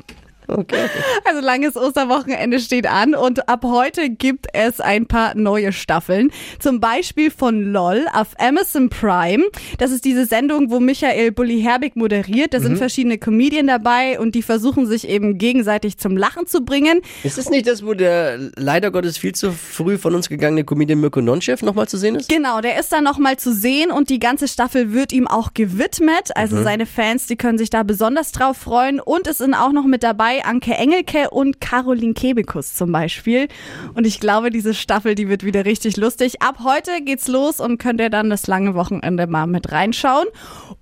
Okay. 0.48 0.90
Also 1.26 1.42
langes 1.42 1.76
Osterwochenende 1.76 2.60
steht 2.60 2.88
an 2.88 3.16
und 3.16 3.50
ab 3.50 3.64
heute 3.64 4.10
gibt 4.10 4.48
es 4.54 4.80
ein 4.80 5.06
paar 5.06 5.36
neue 5.36 5.74
Staffeln. 5.74 6.32
Zum 6.60 6.80
Beispiel 6.80 7.32
von 7.32 7.72
LOL 7.72 8.06
auf 8.14 8.30
Amazon 8.38 8.90
Prime. 8.90 9.44
Das 9.78 9.92
ist 9.92 10.06
diese 10.06 10.26
Sendung, 10.26 10.70
wo 10.70 10.80
Michael 10.80 11.32
Bulli 11.32 11.62
Herbig 11.62 11.96
moderiert. 11.96 12.54
Da 12.54 12.60
sind 12.60 12.78
verschiedene 12.78 13.18
Comedien 13.18 13.68
dabei 13.68 14.20
und 14.20 14.36
die 14.36 14.42
versuchen 14.42 14.86
sich 14.86 15.08
eben 15.08 15.38
gegenseitig 15.38 15.98
zum 15.98 16.18
Lachen 16.18 16.48
zu 16.48 16.64
bringen. 16.64 17.02
Ist 17.24 17.38
es 17.38 17.50
nicht 17.50 17.68
das, 17.68 17.86
wo 17.86 17.94
der 17.94 18.38
leider 18.56 18.92
Gottes 18.92 19.18
viel 19.18 19.34
zu 19.34 19.52
früh 19.52 19.98
von 19.98 20.16
uns 20.16 20.30
gegangene 20.30 20.64
Comedian 20.64 21.00
Mirko 21.00 21.22
Nonchef 21.22 21.62
nochmal 21.62 21.88
zu 21.88 21.98
sehen 21.98 22.16
ist? 22.16 22.30
Genau, 22.30 22.62
der 22.62 22.80
ist 22.80 22.92
da 22.92 23.02
nochmal 23.02 23.38
zu 23.38 23.54
sehen 23.54 23.92
und 23.92 24.10
die 24.10 24.20
ganze 24.20 24.48
Staffel 24.48 24.94
wird 24.94 25.12
ihm 25.12 25.28
auch 25.28 25.54
gewidmet. 25.54 26.36
Also 26.36 26.62
seine 26.62 26.86
Fans, 26.86 27.28
die 27.28 27.36
können 27.36 27.58
sich 27.58 27.70
da 27.70 27.84
besonders 27.84 28.32
drauf 28.32 28.58
freuen. 28.58 29.00
Und 29.00 29.28
es 29.28 29.40
sind 29.40 29.54
auch 29.54 29.72
noch 29.72 29.86
mit 29.86 30.04
dabei 30.04 30.35
Anke 30.44 30.74
Engelke 30.74 31.30
und 31.30 31.62
Caroline 31.62 32.14
Kebekus 32.14 32.74
zum 32.74 32.92
Beispiel. 32.92 33.48
Und 33.94 34.06
ich 34.06 34.20
glaube, 34.20 34.50
diese 34.50 34.74
Staffel, 34.74 35.16
die 35.16 35.30
wird 35.30 35.44
wieder 35.44 35.66
richtig 35.66 35.98
lustig. 35.98 36.42
Ab 36.42 36.60
heute 36.64 36.92
geht's 37.04 37.28
los 37.28 37.60
und 37.60 37.78
könnt 37.78 38.00
ihr 38.02 38.10
dann 38.10 38.30
das 38.30 38.48
lange 38.48 38.76
Wochenende 38.76 39.28
mal 39.28 39.48
mit 39.48 39.72
reinschauen. 39.72 40.28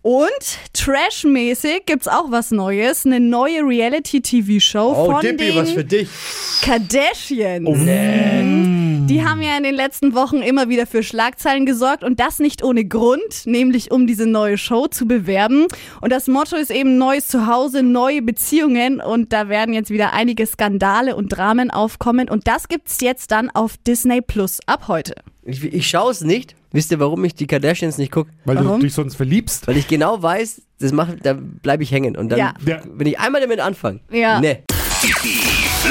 Und 0.01 0.29
Trash-mäßig 0.73 1.85
gibt's 1.85 2.07
auch 2.07 2.29
was 2.31 2.51
Neues. 2.51 3.05
Eine 3.05 3.19
neue 3.19 3.61
Reality-TV-Show 3.61 4.93
Oh, 4.95 5.11
von 5.11 5.21
Dippi, 5.21 5.45
den 5.47 5.55
was 5.55 5.71
für 5.71 5.83
dich. 5.83 6.09
Kardashians. 6.61 7.69
Die 9.09 9.23
haben 9.23 9.41
ja 9.41 9.57
in 9.57 9.63
den 9.63 9.75
letzten 9.75 10.15
Wochen 10.15 10.37
immer 10.37 10.69
wieder 10.69 10.87
für 10.87 11.03
Schlagzeilen 11.03 11.65
gesorgt 11.65 12.03
und 12.03 12.19
das 12.19 12.39
nicht 12.39 12.63
ohne 12.63 12.85
Grund, 12.85 13.45
nämlich 13.45 13.91
um 13.91 14.07
diese 14.07 14.25
neue 14.25 14.57
Show 14.57 14.87
zu 14.87 15.05
bewerben. 15.07 15.67
Und 16.01 16.11
das 16.11 16.27
Motto 16.27 16.55
ist 16.55 16.71
eben 16.71 16.97
neues 16.97 17.27
Zuhause, 17.27 17.83
neue 17.83 18.21
Beziehungen 18.21 19.01
und 19.01 19.31
da 19.33 19.49
werden 19.49 19.73
jetzt 19.73 19.89
wieder 19.91 20.13
einige 20.13 20.45
Skandale 20.47 21.15
und 21.15 21.29
Dramen 21.29 21.69
aufkommen 21.69 22.29
und 22.29 22.47
das 22.47 22.67
gibt's 22.67 23.01
jetzt 23.01 23.31
dann 23.31 23.49
auf 23.51 23.77
Disney 23.85 24.21
Plus 24.21 24.59
ab 24.65 24.87
heute. 24.87 25.15
Ich, 25.43 25.63
ich 25.63 25.87
schaue 25.87 26.11
es 26.11 26.21
nicht. 26.21 26.55
Wisst 26.71 26.91
ihr, 26.91 26.99
warum 26.99 27.23
ich 27.25 27.35
die 27.35 27.45
Kardashians 27.45 27.97
nicht 27.97 28.11
gucke? 28.11 28.31
weil 28.45 28.55
Warum? 28.57 28.79
du 28.79 28.85
dich 28.85 28.93
sonst 28.93 29.15
verliebst. 29.15 29.67
Weil 29.67 29.77
ich 29.77 29.87
genau 29.87 30.23
weiß, 30.23 30.61
das 30.79 30.91
macht, 30.91 31.17
da 31.25 31.33
bleibe 31.33 31.83
ich 31.83 31.91
hängen. 31.91 32.15
Und 32.17 32.29
dann, 32.29 32.39
Ja. 32.39 32.53
Wenn 32.85 33.05
ich 33.07 33.19
einmal 33.19 33.41
damit 33.41 33.59
anfange, 33.59 33.99
Ja. 34.11 34.39
ne. 34.39 34.63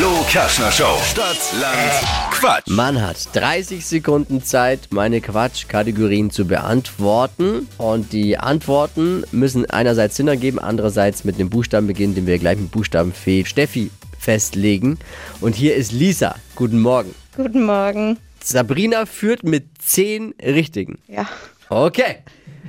Flo 0.03 0.25
Kerschner 0.29 0.73
Show. 0.73 0.99
Stadt, 1.05 1.39
Land, 1.61 2.33
Quatsch. 2.33 2.67
Man 2.67 3.01
hat 3.01 3.19
30 3.37 3.87
Sekunden 3.87 4.43
Zeit, 4.43 4.89
meine 4.91 5.21
Quatschkategorien 5.21 6.33
zu 6.33 6.45
beantworten. 6.45 7.69
Und 7.79 8.13
die 8.13 8.37
Antworten 8.37 9.23
müssen 9.31 9.65
einerseits 9.71 10.17
Sinn 10.17 10.27
ergeben, 10.27 10.59
andererseits 10.59 11.23
mit 11.23 11.37
einem 11.37 11.51
Buchstaben 11.51 11.87
beginnen, 11.87 12.17
den 12.17 12.27
wir 12.27 12.41
gleich 12.41 12.59
mit 12.59 12.73
Buchstabenfee 12.73 13.45
Steffi 13.45 13.93
festlegen. 14.19 14.99
Und 15.41 15.55
hier 15.55 15.77
ist 15.77 15.93
Lisa. 15.93 16.35
Guten 16.57 16.81
Morgen. 16.81 17.15
Guten 17.37 17.65
Morgen. 17.65 18.19
Sabrina 18.43 19.07
führt 19.07 19.45
mit 19.45 19.67
10 19.79 20.35
Richtigen. 20.43 20.99
Ja. 21.07 21.29
Okay. 21.69 22.17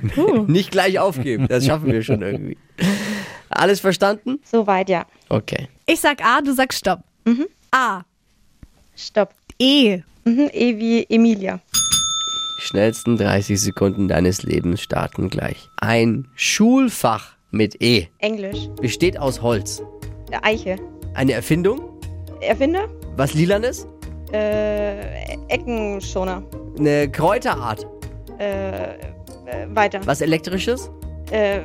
Nicht 0.46 0.70
gleich 0.70 1.00
aufgeben, 1.00 1.48
das 1.48 1.66
schaffen 1.66 1.90
wir 1.90 2.04
schon 2.04 2.22
irgendwie. 2.22 2.58
Alles 3.48 3.80
verstanden? 3.80 4.38
Soweit, 4.44 4.88
ja. 4.88 5.04
Okay. 5.28 5.66
Ich 5.86 6.00
sag 6.00 6.24
A, 6.24 6.40
du 6.40 6.54
sagst 6.54 6.78
Stopp. 6.78 7.00
A. 7.70 8.02
Stopp. 8.96 9.34
E. 9.58 10.00
Mhm, 10.24 10.50
e 10.52 10.78
wie 10.78 11.06
Emilia. 11.08 11.60
Die 12.58 12.62
schnellsten 12.66 13.16
30 13.16 13.60
Sekunden 13.60 14.08
deines 14.08 14.42
Lebens 14.42 14.80
starten 14.80 15.28
gleich. 15.30 15.68
Ein 15.76 16.28
Schulfach 16.34 17.34
mit 17.50 17.80
E 17.82 18.06
Englisch. 18.18 18.68
besteht 18.80 19.18
aus 19.18 19.42
Holz. 19.42 19.82
Äh, 20.30 20.38
Eiche. 20.42 20.76
Eine 21.14 21.32
Erfindung? 21.32 21.80
Erfinder? 22.40 22.88
Was 23.16 23.34
lilanes? 23.34 23.86
Äh, 24.32 25.34
Eckenschoner. 25.48 26.42
Eine 26.78 27.08
Kräuterart? 27.10 27.86
Äh, 28.38 28.94
äh, 28.94 28.96
weiter. 29.68 30.00
Was 30.04 30.20
elektrisches? 30.20 30.90
Äh, 31.30 31.60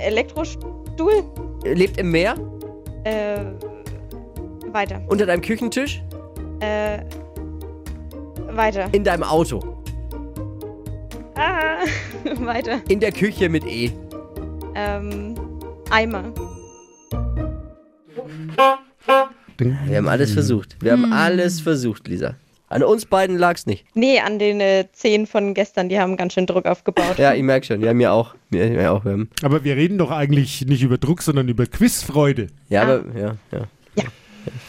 Elektrostuhl? 0.00 1.24
Lebt 1.64 1.98
im 1.98 2.10
Meer? 2.10 2.34
Äh, 3.04 3.40
weiter. 4.72 5.00
Unter 5.08 5.26
deinem 5.26 5.40
Küchentisch? 5.42 6.02
Äh, 6.60 6.98
weiter. 8.50 8.88
In 8.92 9.04
deinem 9.04 9.22
Auto? 9.22 9.82
Ah, 11.34 11.78
weiter. 12.40 12.80
In 12.88 13.00
der 13.00 13.12
Küche 13.12 13.48
mit 13.48 13.64
E? 13.66 13.90
Ähm, 14.74 15.34
Eimer. 15.90 16.32
Wir 19.58 19.96
haben 19.96 20.08
alles 20.08 20.32
versucht. 20.32 20.76
Wir 20.80 20.92
haben 20.92 21.12
alles 21.12 21.60
versucht, 21.60 22.06
Lisa. 22.08 22.34
An 22.68 22.82
uns 22.82 23.06
beiden 23.06 23.38
lag's 23.38 23.64
nicht. 23.66 23.86
Nee, 23.94 24.20
an 24.20 24.38
den 24.38 24.60
äh, 24.60 24.84
Zehen 24.92 25.26
von 25.26 25.54
gestern, 25.54 25.88
die 25.88 25.98
haben 25.98 26.16
ganz 26.18 26.34
schön 26.34 26.44
Druck 26.46 26.66
aufgebaut. 26.66 27.16
Ja, 27.18 27.32
ich 27.32 27.42
merk 27.42 27.64
schon. 27.64 27.80
Ja, 27.80 27.94
mir 27.94 28.12
auch. 28.12 28.34
Mir, 28.50 28.68
mir 28.68 28.92
auch. 28.92 29.04
Aber 29.42 29.64
wir 29.64 29.74
reden 29.76 29.96
doch 29.96 30.10
eigentlich 30.10 30.66
nicht 30.66 30.82
über 30.82 30.98
Druck, 30.98 31.22
sondern 31.22 31.48
über 31.48 31.64
Quizfreude. 31.66 32.48
ja, 32.68 32.82
Ah. 32.82 32.84
aber, 32.96 33.18
ja, 33.18 33.36
ja. 33.50 33.60
Ja. 33.96 34.04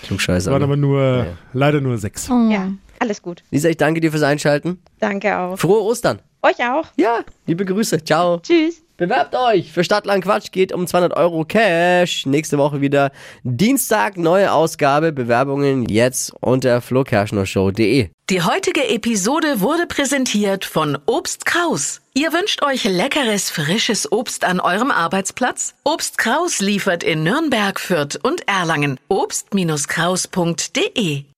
Klugscheißer. 0.04 0.52
Das 0.52 0.54
waren 0.54 0.60
ne? 0.60 0.66
aber 0.66 0.78
nur, 0.78 1.26
leider 1.54 1.82
nur 1.82 1.98
sechs. 1.98 2.28
Ja, 2.28 2.72
alles 3.00 3.22
gut. 3.22 3.44
Lisa, 3.52 3.70
ich 3.70 3.78
danke 3.78 4.02
dir 4.02 4.12
fürs 4.12 4.24
Einschalten. 4.24 4.80
Danke 5.00 5.38
auch. 5.38 5.58
Frohe 5.58 5.82
Ostern. 5.82 6.20
Euch 6.42 6.60
auch. 6.64 6.86
Ja, 6.98 7.20
liebe 7.48 7.66
Grüße. 7.66 8.04
Ciao. 8.04 8.40
Tschüss. 8.40 8.82
Bewerbt 9.00 9.34
euch 9.34 9.72
für 9.72 9.84
Stadtland 9.86 10.26
Quatsch. 10.26 10.52
Geht 10.52 10.74
um 10.74 10.86
200 10.86 11.16
Euro 11.16 11.46
Cash. 11.46 12.26
Nächste 12.26 12.58
Woche 12.58 12.82
wieder 12.82 13.14
Dienstag, 13.44 14.18
neue 14.18 14.52
Ausgabe. 14.52 15.14
Bewerbungen 15.14 15.88
jetzt 15.88 16.34
unter 16.42 16.82
flokerschnershow.de. 16.82 18.10
Die 18.30 18.42
heutige 18.42 18.90
Episode 18.90 19.62
wurde 19.62 19.88
präsentiert 19.88 20.66
von 20.66 20.98
Obst 21.06 21.46
Kraus. 21.46 22.02
Ihr 22.14 22.34
wünscht 22.34 22.62
euch 22.62 22.84
leckeres, 22.84 23.50
frisches 23.50 24.12
Obst 24.12 24.44
an 24.44 24.60
eurem 24.60 24.92
Arbeitsplatz? 24.92 25.76
Obst 25.86 26.18
Kraus 26.18 26.60
liefert 26.60 27.06
in 27.06 27.24
Nürnberg, 27.24 27.80
Fürth 27.80 28.20
und 28.22 28.50
Erlangen. 28.50 29.00
Obst-Kraus.de 29.08 31.24